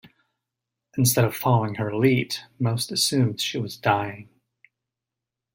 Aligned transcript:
Instead 0.97 1.25
of 1.25 1.35
following 1.35 1.75
her 1.75 1.95
lead, 1.95 2.35
most 2.57 2.91
assumed 2.91 3.39
she 3.39 3.59
was 3.59 3.77
dying. 3.77 4.29